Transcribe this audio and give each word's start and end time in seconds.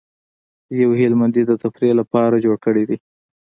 یو 0.81 0.89
هلمندي 1.01 1.43
د 1.47 1.51
تفریح 1.63 1.91
لپاره 1.99 2.41
جوړ 2.45 2.55
کړی 2.65 2.83
دی. 2.89 2.97